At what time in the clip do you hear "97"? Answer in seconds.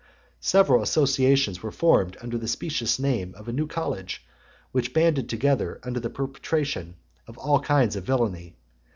2.97-3.01